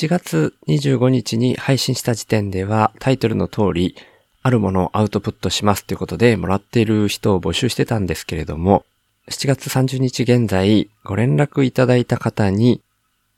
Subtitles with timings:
[0.00, 3.96] 7月25日に配信した時点ではタイトルの通り、
[4.40, 8.86] あるものをアウトプットしますということでもらっている人を募集してたんですけれども、
[9.28, 12.80] 7月30日現在ご連絡いただいた方に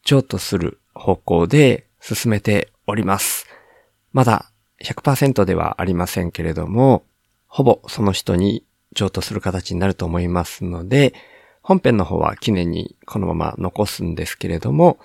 [0.05, 3.49] 譲渡する方向で進めております。
[4.13, 4.53] まだ
[4.85, 7.03] 100%ではありませんけれども、
[7.49, 11.13] ほぼその人に譲渡する形になると思いますので、
[11.61, 15.01] 本編の方は記念にこのまま残すんですけれども、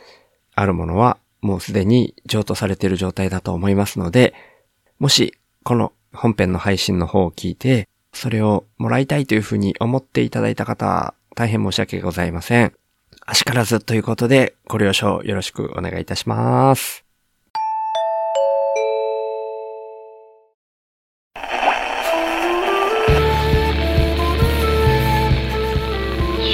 [0.54, 4.34] あるものはもうすでに譲渡されている状態だと思いますので、
[5.00, 12.74] もしこの本編の配信の方を聞いて、それをもらいたいというふうに思っていただいた方は、大変申し訳ございません。
[13.26, 17.04] あしからずということで、ご了承よろしくお願いいたします。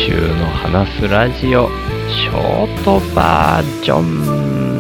[0.06, 1.70] 週の話すラジオ、
[2.10, 4.02] ショートバージョ
[4.70, 4.73] ン。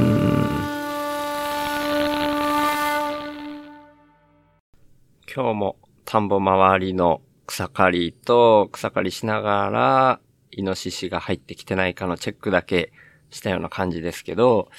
[5.35, 10.19] 今日も田んぼ周りの草刈りと草刈りしながら、
[10.51, 12.93] イノシシが入ってきてないかのチェックだけ
[13.31, 14.69] したような感じですけど、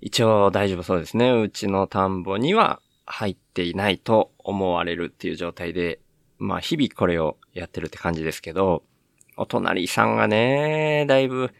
[0.00, 1.32] 一応大丈夫そうですね。
[1.32, 5.98] うちの田んぼには入っていないと思われるっていう状態で、
[6.38, 8.84] まあ日々これをやってるって感じですけど、
[9.36, 11.50] お隣さんがね、だいぶ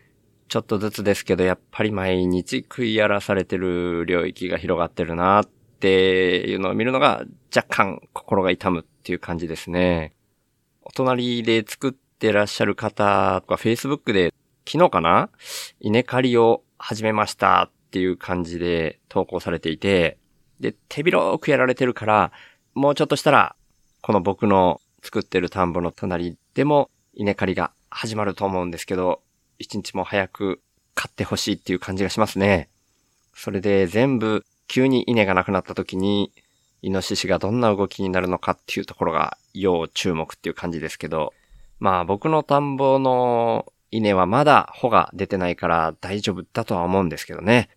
[0.47, 5.47] ちょっとずつですけど、やっぱり毎日食い荒らされてる領域が広がってるなっ
[5.81, 10.13] ていうのを見るのが若干心が痛むっていう感じですね。
[10.83, 14.35] お隣で作ってらっしゃる方とか Facebook で
[14.67, 15.31] 昨日かな
[15.81, 20.19] 稲刈りを始めましたっていう感じで投稿されていて、
[20.61, 22.33] で、手広くやられてるから、
[22.75, 23.57] もうちょっとしたら、
[24.03, 29.23] この僕の作ってる田んぼの隣でも稲刈りが始まると思うんですけど、
[29.59, 30.61] 一日も早く
[30.95, 32.69] 買ってほしいっていう感じがしますね。
[33.35, 36.33] それで全部急に稲がなくなった時に、
[36.81, 41.35] イノシシがどんな動きになるのかっていうところが要注目っていう感じですけど、
[41.81, 47.69] まあ僕の田んぼの稲はまだ穂が出てないから大丈夫だとは思うんですけどね。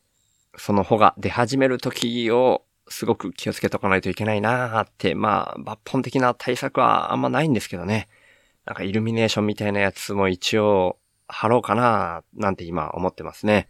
[0.56, 8.08] その穂が出始める時をすごく気をつけとかないといけないなーって、まあ抜本的な対策はあんまないんですけどね。
[8.66, 13.68] なんかイルミネーションみたいなやつも一応貼ろうかなーなんて今思ってますね。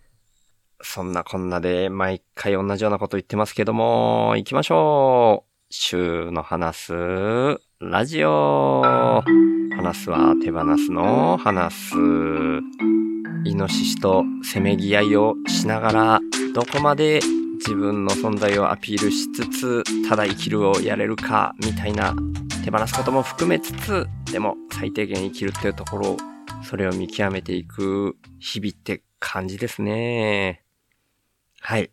[0.84, 5.54] そんなこんなで毎回同じようなこと言ってますけども、行きましょう。
[5.70, 6.94] 週の話す
[7.80, 9.24] ラジオ。
[9.76, 11.96] 話すは手放すの話す。
[13.46, 16.20] イノシシとせめぎ合いをしながら、
[16.54, 17.22] どこまで
[17.56, 22.14] 自分の存在をアピールしつつ、ただ生きるをやれるか、みたいな
[22.64, 26.18] 手放すことも含めつつ、でも最低限生きるっていうところ、
[26.64, 30.63] それを見極めていく日々って感じですね。
[31.66, 31.92] はい。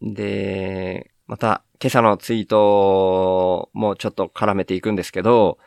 [0.00, 5.58] で、また今朝のツイートもちょっと絡めていくんですけど、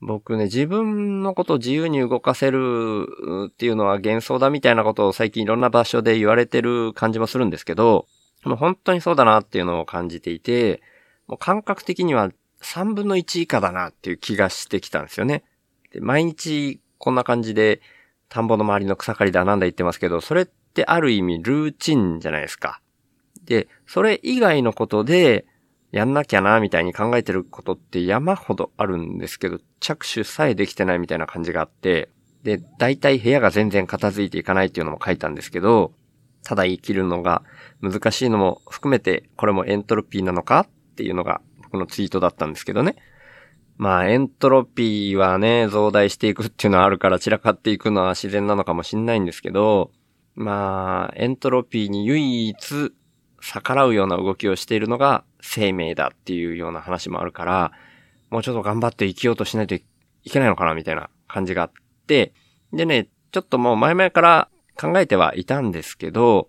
[0.00, 3.08] 僕ね、自分のことを自由に動かせる
[3.48, 8.06] っていうのは幻想だみたいなことを最近いろんな場所で言われてる感じもするんですけど、
[8.44, 10.80] もう本当にそうだなっていうのを感じていて、
[11.26, 12.30] もう感覚的には
[12.62, 15.42] 3分の1以下だなっていう気がしてきたんですよね。
[15.90, 17.80] で毎日こんな感じで
[18.28, 22.80] 田んぼの周りの草刈りだなんだ言ってますけど、それってある意味ルーチンじゃないですか。
[23.46, 25.46] で、それ以外のことで
[25.90, 32.10] やんなきゃなみたいに考えてることって山ほどあるんですけど、着手さえできてないみたいな感じがあって、
[32.42, 35.94] で、大体部屋が全然片付いていかないっていうのも書いたんですけど、
[36.44, 37.42] ただ生きるのが
[37.80, 42.96] 難しいのも含めて、これもエントロピーなのかっていうのが僕のツイートだったんですけどね。
[43.78, 49.90] まあ、エントロピーはね、増大していくっていうのはあるから散らかっていくのは自然なのかもしんないんですけど、
[50.36, 52.92] まあ、エントロピーに唯一
[53.40, 57.72] 逆らうような動きをしているのが生命だっていうような話もあるから、
[58.30, 59.82] もうちょっと頑張って生きようとしないとい
[60.24, 61.72] けないのかなみたいな感じがあっ
[62.06, 62.32] て、
[62.72, 66.48] でね、ちょっともう前々から考えてはいたんですけど、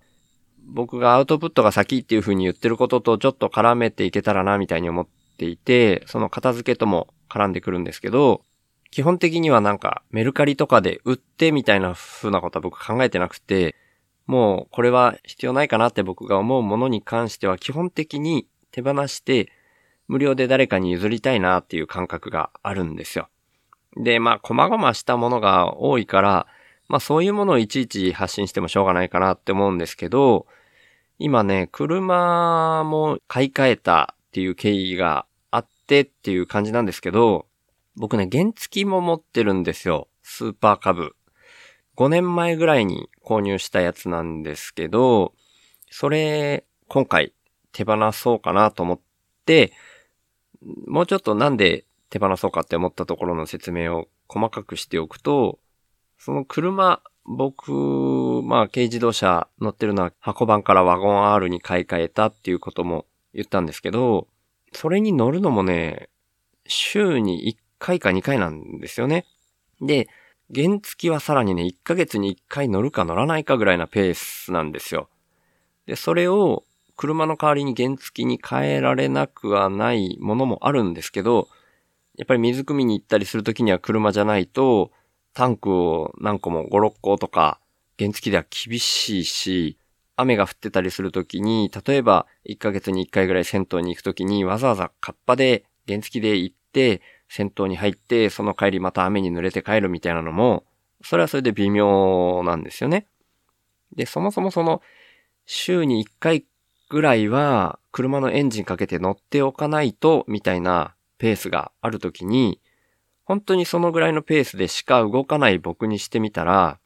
[0.66, 5.08] 僕がアウトプットが先っていう風に言ってることとちょっと絡めていけたらなみたいに思っ
[5.38, 8.42] ていて、その片付けとも絡んでくるんですけど、
[8.92, 13.76] 基本的にはなんかメルカリとかで売ってみたいな風なことは僕考えてなくて、
[14.26, 19.52] もうこれは必要ないかなって僕が思うものに関しては基本的に手放して
[20.08, 23.30] 無料で誰かに譲りたいなっていう感覚があるんですよ。
[23.96, 26.48] で、まあ、細々したものが多いから、
[26.88, 30.46] まあそういうものをいちいち発信してもしょうがないかなって思うんですけど、
[31.20, 37.48] 今ね、車も買い替えたっていう経緯があってっていう感じなんですけど、
[37.98, 40.08] 僕ね、原付きも持ってるんですよ。
[40.22, 41.16] スーパーカブ。
[41.96, 45.34] 5年前ぐらいに購入したやつなんですけど、
[45.90, 47.34] それ、今回
[47.72, 49.00] 手放そうかなと思っ
[49.46, 49.74] て、
[50.86, 55.58] もうちょっとなんで手放そうかって思ったところの説明を細かくしておくと、
[56.20, 57.72] その車、僕、
[58.44, 64.28] まあ軽自動車乗ってるのは箱版からワゴン R に買い替えたっていうことも言ったんですけど、
[64.72, 66.10] それに乗るのもね、
[66.68, 69.26] 週に1回か2回なんですよね。
[69.82, 70.08] で、
[70.54, 75.10] 原付はさらにね、1ヶ月に1回乗るか乗らないかぐらいなペースなんですよ。
[75.86, 76.64] で、それを
[76.96, 81.48] 車の代わりに原付に変えられなくはないものもあるんですけど、
[82.18, 84.92] やっぱり水汲みに行ったりするときには車じゃないと、
[85.34, 87.60] タンクを何個も5、6個とか、
[88.00, 89.78] 原付では厳しいし、
[90.16, 100.66] 雨が降ってたりするときに、例えば1ヶ月に1回ぐらい銭湯に行くときにわざわざカッパで原付で行って、銭湯に入って、その帰りまた雨に濡れて帰るみたいなのも、
[101.04, 103.08] それはそれで微妙なんですよね。
[103.96, 104.82] で、そもそもその、
[105.46, 106.46] 週に1回
[106.90, 112.60] ぐらいは、車のエンジンかけて乗っておかないと、みたいなペースがあるときに、
[113.26, 116.80] 本当にそのぐらいのペースでしか動かない僕にしてみたら、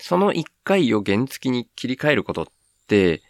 [0.00, 2.46] その一回を原付に切り替えることっ
[2.88, 3.22] て、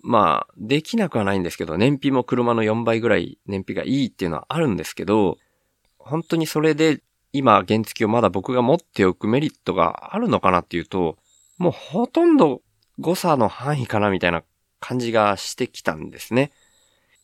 [0.00, 5.38] まあ、できなくはないんですけど、燃費も車の4倍ぐらい燃費がいいっていうのはあるんですけど、
[6.04, 7.02] 本当にそれで
[7.32, 11.18] 今原付をまだ僕が持っておくメリットがあるのかなっていうと、
[11.58, 12.62] もうほとんど
[12.98, 14.42] 誤差の範囲かなみたいな
[14.80, 16.52] 感じがしてきたんですね。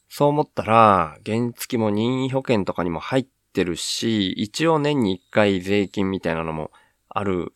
[0.09, 6.73] そう思ったら、原付も任意保険とかにも入ってるし、一応年に1回税金みたいなのも
[7.09, 7.55] ある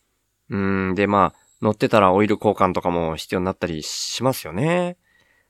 [0.49, 0.57] う
[0.91, 4.97] ん、で、まあ、乗ってたらオイル交換とかも必要になったりしますよね。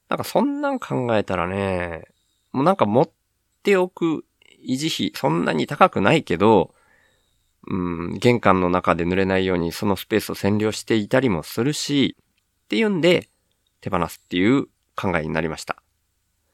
[0.07, 2.05] なんかそんなん考えたらね、
[2.51, 3.09] もうなんか持っ
[3.63, 4.25] ておく
[4.67, 6.73] 維持費、そんなに高くないけど、
[7.67, 12.15] うん、玄関の中で濡れないようにそのスペースを占領していたりもするし、
[12.65, 13.29] っていうんで、
[13.81, 14.65] 手放すっていう
[14.95, 15.77] 考えになりました。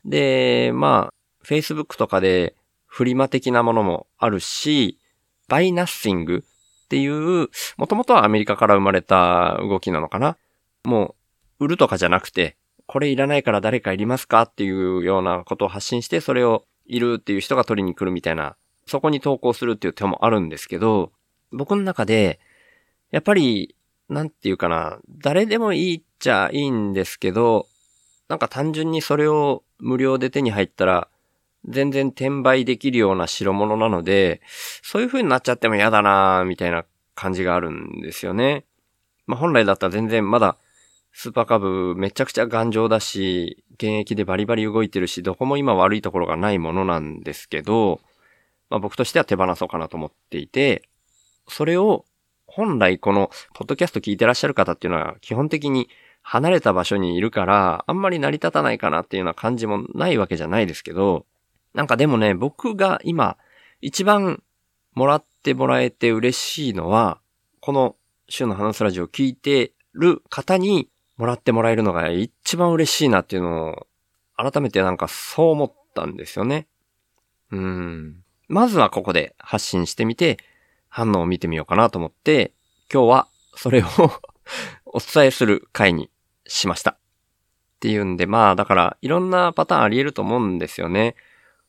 [0.06, 2.56] で、まあ、Facebook とかで
[2.86, 5.00] フリマ的なものもあるし、
[5.48, 10.38] バイナッシングっていう、もともとはアメリカから生まれた動きなのかな。
[10.84, 11.16] も
[11.60, 21.14] う、売るとかじゃなくて、これいらないから誰かいりますかっていうようなことを発信して、それをいるっていう人が取りに来るみたいな、そこに投稿するっていう手もあるんですけど、
[21.52, 22.40] 僕の中で、
[23.12, 23.76] やっぱり、
[24.10, 27.68] なんていうかな、誰でもいいっちゃいいんですけど、
[28.28, 31.08] なんか単純にそれを無料で手に入ったら、
[31.66, 34.42] 全然転売できるような代物なので、
[34.84, 36.84] そういう風になっちゃっても嫌だなみたいな
[37.16, 38.66] 感じがあるんですよね。
[39.28, 40.58] まあ本来だったら全然まだ
[41.14, 48.00] スーパーカブめちゃくちゃ頑丈だし、現役でバリバリ動いてるし、どこも今悪いところがないものなんですけど、
[48.70, 50.84] まあ僕としては手放そうかなと思っていて、
[51.48, 52.06] それを
[52.48, 55.90] 本来このポッドキャスト聞いてらっしゃる方っていうのは基本的に
[56.22, 61.26] 離れた場所にいるから、あんまり成り立たないかなっていうような感じもないわけじゃないですけど、
[61.74, 63.38] なんかでもね、僕が今、
[63.82, 64.44] 一番
[64.94, 67.20] もらってもらえて嬉しいのは、
[67.60, 67.96] この
[68.30, 70.90] 週の話すラジオを聞いてる方に
[71.22, 73.88] もらってもらえるのが一番嬉しいなっていうのを、
[74.36, 76.68] 改めてなんかそう思ったんですよね。
[77.52, 78.24] うん。
[78.48, 80.40] まずはここで発信してみて、
[80.90, 82.56] 反応を見てみようかなと思って、
[82.92, 83.86] 今日はそれを
[84.88, 86.10] お伝えする回に
[86.48, 86.92] しました。
[86.92, 86.98] っ
[87.82, 91.16] ていうんで、まあだからいろんなパターンあり得ると思うんですよね。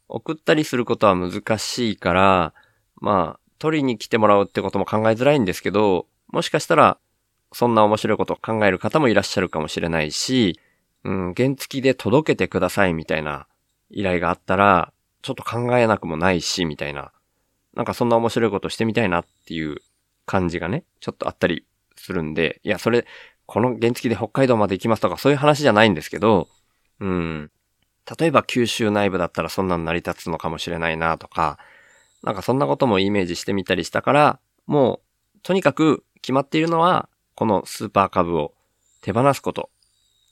[0.09, 2.54] 送ったりすることは難しいから、
[3.02, 6.99] まあ、取りに来てもらうってことも考えづらいんですけど、もしかしたら、
[7.52, 10.59] そんな面白いことを考える方もいらっしゃるかもしれないし、
[11.04, 13.47] うん、原付きで届けてくださいみたいな
[13.90, 14.92] 依頼があったら、
[15.23, 17.12] ちょっと考えなくもないし、みたいな。
[17.75, 19.76] なんかそんな面白いことしてみたいなっていう
[20.26, 21.64] 感じがね、ちょっとあったり
[21.97, 23.06] するんで、いや、それ、
[23.47, 26.49] この原付きで北海道まで行きますとかそういう話じゃないんですけど、
[27.00, 27.50] うん、
[28.18, 31.59] 例えば九州内部だったらそんなの成り立つのかもしれないなとか、
[32.23, 35.00] なんかそんなこともイメージしてみたりしたから、も
[35.37, 37.09] う、とにかく決まっているのは、
[37.42, 38.54] このスーパー株を
[39.00, 39.68] 手放すこと。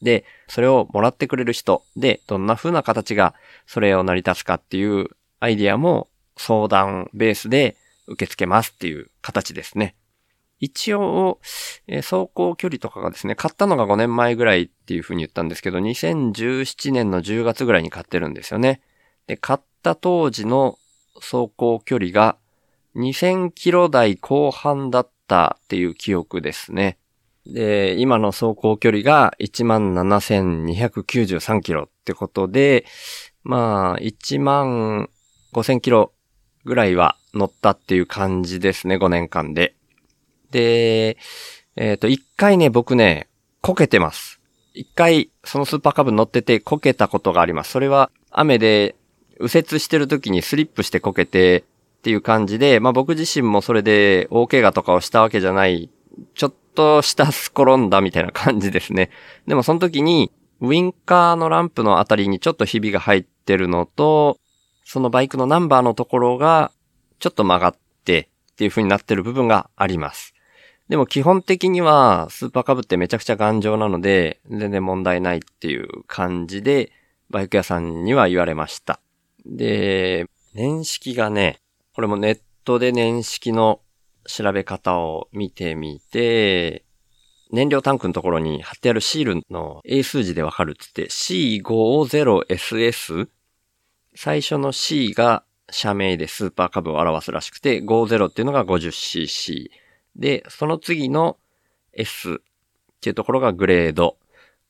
[0.01, 3.35] で、それをもらってくれる人で、どんな風な形が
[3.67, 5.09] それを成り立つかっていう
[5.41, 7.77] アイディアも相談ベースで
[8.07, 9.97] 受け付けますっていう形ですね。
[10.61, 11.41] 一応、
[11.89, 18.83] え、走行距離とかがですね、買ったのが5年前ぐらいっていう風に言ったんですけど、2017年の10月ぐらいに買ってるんですよね。
[19.27, 20.79] で、買った当時の
[21.17, 22.37] 走行距離が
[22.95, 26.99] 2000キロ台後半だったっていう記憶ですね。
[27.53, 32.85] で、今の走行距離が17,293キロってことで、
[33.43, 35.09] まあ、1万
[35.53, 36.13] 5000キロ
[36.65, 39.75] ぐらいは乗ったっていう感じですね、5年間で。
[40.51, 41.17] で、
[41.77, 43.29] えっ、ー、と、一回ね、僕ね、
[43.61, 44.41] こけてます。
[44.75, 47.73] 一回そのスーパーカブ乗っててこけたことがあります。
[47.73, 48.95] それは雨で
[49.41, 51.65] 右折してる時にスリップしてこけて
[51.99, 55.91] っていう感じで、まあ僕自身もそれで大怪我とかをしたわけじゃない、
[56.35, 59.11] ちょっとしたす転んだみたいな感じですね。
[59.47, 64.39] でもその時にウィンカーのランプのあたりにちょっとひびが入ってるのと、
[64.85, 66.73] そのバイクのナンバーのところが
[67.19, 70.35] ちょっと曲がってっていう風になってる部分があります。
[70.89, 76.91] でも基本的にはスーパーカブってめちゃくちゃ頑丈なので、全然問題ないっていう感じで、
[77.31, 79.01] バイク屋さんには言われました。
[79.47, 81.61] で、年式がね、
[81.95, 83.81] これもネットで年式の
[84.31, 86.85] 調べ方を見てみて、
[87.53, 93.29] 燃料タンクのところに貼ってあるシールの英数字でわかるっつって C50SS
[94.15, 99.71] 最初の C が社名でスーパーカブを表すらしくて50っていうのが 50cc
[100.17, 101.39] で、その次の
[101.93, 102.37] S っ
[103.01, 104.17] ていうところがグレード。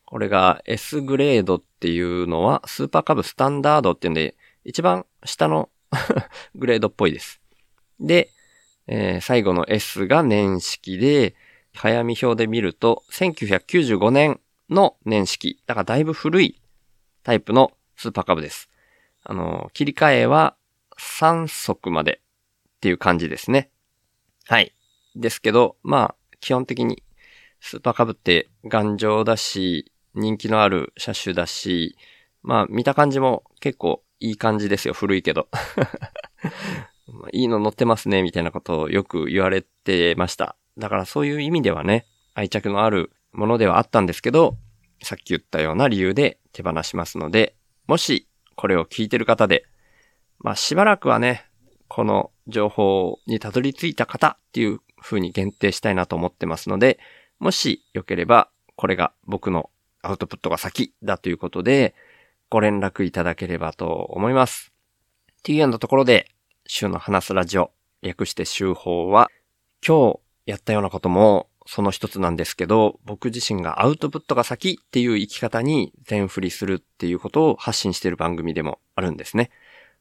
[0.05, 5.71] これが S グレードっていうのはスーパーカブスタンダードっていうんで、一番下の
[6.55, 7.41] グレードっぽいです。
[7.99, 8.31] で、
[8.93, 11.37] えー、最後の S が年式で、
[11.73, 15.63] 早見表で見ると、1995年の年式。
[15.67, 16.61] だからだいぶ古い
[17.23, 18.69] タイプのスーパーカブです。
[19.23, 20.57] あの、切り替えは
[20.99, 22.21] 3速まで
[22.79, 23.71] っていう感じですね。
[24.49, 24.75] はい。
[25.15, 27.05] ですけど、まあ、基本的に
[27.61, 31.97] スーパーカブって頑丈だし、人気のある車種だし、
[32.43, 34.95] まあ、見た感じも結構いい感じですよ。
[34.95, 35.47] 古いけど。
[37.33, 40.57] いいの乗ってますね、みたいなことをよく言われてました。
[40.79, 44.57] だからそういう意味ではね、愛着のあるものではあったんですけど、
[45.03, 47.55] さっき言ったような理由で手放しますので、
[47.87, 49.65] もしこれを聞いてる方で、
[50.39, 51.47] まあしばらくはね、
[51.89, 56.99] この情報にたどり着いた方っていう風に限定したいなと思ってますので、
[57.39, 59.71] もしよければ、これが僕の
[60.03, 61.95] アウトプットが先だということで、
[62.49, 64.73] ご連絡いただければと思います。
[65.33, 66.31] っていうようなところで、
[66.71, 69.29] 週の話すラジオ、略して週報は、
[69.85, 79.51] 今日やったようなこともその一つなんですけど、僕自身がアウトプットが先っていう生き方に全振りするっていうことを発信している番組でもあるんですね。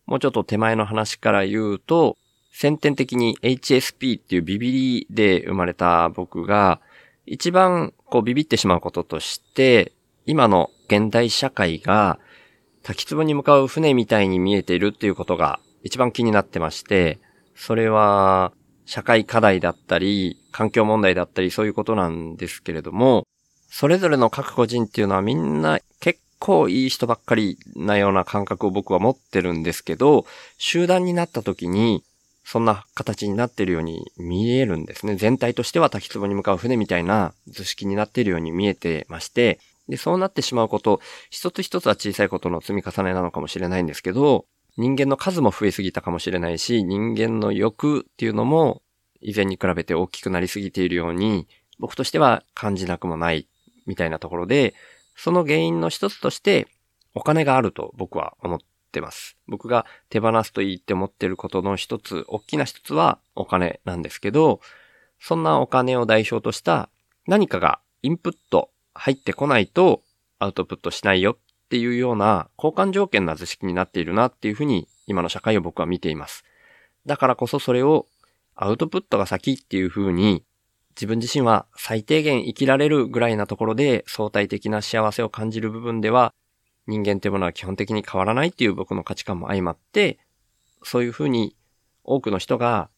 [0.06, 2.18] もうちょっと手前の話から言うと、
[2.54, 6.82] 先天的に HSP っていうビビリで生まれた僕が、
[7.26, 9.92] 一番こうビビってしまうこととして、
[10.28, 12.20] 今の現代社会が
[12.84, 17.20] 滝壺に向かう船みたいに見えているっていうことが一番気になってまして、
[17.56, 18.52] それは
[18.86, 23.26] 社会課題だったり、環境問題だったりそういうことなんですけれども、
[23.70, 30.26] それぞれの各個人っていうのはみんな結構いい人ばっかりなような感覚を僕は持ってるんですけど、
[30.58, 32.04] 集団になった時に
[32.44, 35.16] そんな形になっているように見えるんですね。
[35.16, 44.46] 全体としては滝壺に向かう船みたいな図式になっているように見えてまして、で、そうなってしまうこと、一つ一つは小さいことの積み重ねなのかもしれないんですけど、
[44.80, 48.82] 人間の数も増えすぎたかもしれないし、人間の欲っていうのも
[49.20, 53.50] 以前に比べて大きくなりすぎているように、僕としては感じなくもない
[53.86, 54.74] みたいなところで、
[55.18, 56.70] その原因の一つとして
[57.14, 58.60] お金があると僕は思っ
[58.94, 59.36] てます。
[59.50, 64.62] 僕が手放すといいって思ってることの一つ、大きな一つはお金なんですけど、
[65.20, 66.90] そんなお金を代表とした
[67.28, 70.04] 何かがインプット入ってこないと
[70.40, 71.38] アウトプットしないよっ
[71.70, 76.44] っていうような交換条件な図式になっているなっていうふうに今の社会を僕は見ています。
[77.06, 78.08] だからこそそれを
[78.56, 80.44] アウトプットが先っていうふうに
[80.96, 86.34] 自分自身は最低限生きられるぐらいなところで相対的な幸せを感じる部分では
[86.88, 90.18] 人間っていうものは基本的に変わらないっていう僕の価値観も相まって、
[90.82, 91.56] そういうふうに
[92.04, 92.90] 多くの人が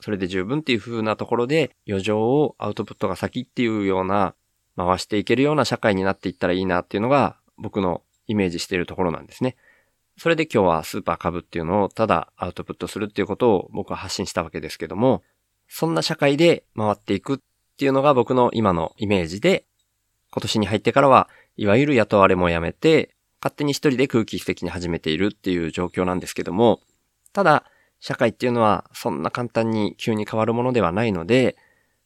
[0.00, 4.34] それで十分っていう風なところで余剰をアウトプットが先っていうような
[4.76, 9.56] 回していけるような社会になっていったらいいなっていうのが僕のイメージしているところなんですね。
[10.18, 15.22] それで今日はスーパー株っていうのをただアウトプットするっていうことを僕は発信したわけですけども、
[15.68, 17.38] そんな社会で回っていくっ
[17.76, 19.66] ていうのが僕の今のイメージで、
[20.30, 26.80] 今年に入ってからはいわゆる雇われもやめて、勝手に一人で空気的に始めているっていう状況なんですけども、
[27.32, 27.64] ただ、
[28.00, 31.56] 社会っていうのはそんな簡単に急に変わるものではないので、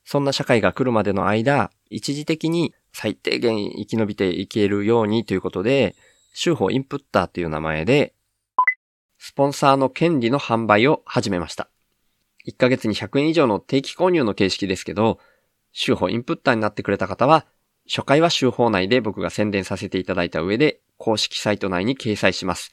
[0.05, 5.95] そんな社会が来るまでの間、一時的に最低限生き延びていけるようにということで、
[6.33, 8.15] 州法インプッターという名前で、
[9.19, 11.69] スポンサーの権利の販売を始めました。
[12.47, 15.19] 1ヶ月に100円以上の定期購入の形式ですけど、
[15.73, 17.47] 州法インプッターになってくれた方は、
[17.87, 22.73] 初回は州法内で僕が宣伝させていただいた上で、公式サイト内に掲載します。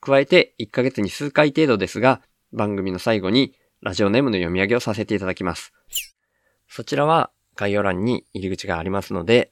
[0.00, 2.22] 加えて、1ヶ月に数回程度ですが、
[2.52, 5.72] 番組の最後にラジオネームの読み上げをさせていただきます。
[6.68, 9.50] そちらは概要欄に入り口がありますので、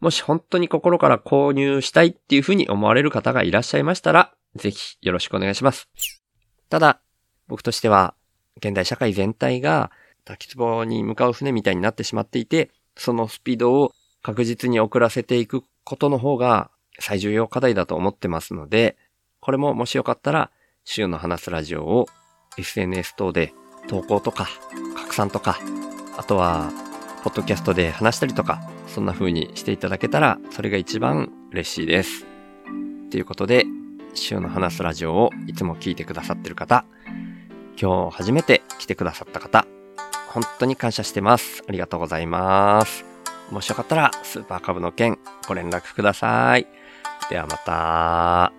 [0.00, 5.88] もし本当に心から購入したいっていうふうに思われる方がいらっしゃいましたら、ぜひよろしくお願いします。
[6.68, 7.00] ただ、
[7.48, 8.14] 僕としては、
[8.58, 9.90] 現代社会全体が
[10.24, 18.96] 滝壺に向かう船みたいになってしまっていて、そのスピードを確実に遅らせていくことの方が最重要課題だと思ってますので、
[19.40, 20.50] これももしよかったら、
[20.84, 22.06] 週の話すラジオを
[22.56, 23.52] SNS 等で
[23.88, 24.48] 投稿とか
[24.96, 25.58] 拡散とか、
[26.16, 26.70] あとは、
[27.28, 32.24] ポッドキャストで話したりとか、そんな風にしていただけたら、それが一番嬉しいです。
[33.10, 33.66] ということで、
[34.14, 36.86] 週の話すラジオをいつも聞いてくださってる方、
[37.78, 39.66] 今日初めて来てくださった方、
[40.30, 41.62] 本当に感謝してます。
[41.68, 43.04] ありがとうございます。
[43.50, 46.66] もしよかったら、スーパーカブの件、ご連絡ください。
[47.28, 48.57] ではまた。